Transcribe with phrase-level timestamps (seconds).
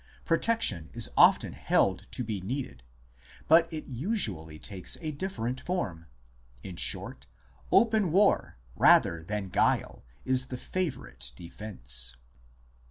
[0.25, 2.81] Protection is often held to be needed;
[3.47, 6.07] but it usually takes a different form....
[6.63, 7.27] In short,
[7.71, 12.15] open war rather than guile is the favourite defence.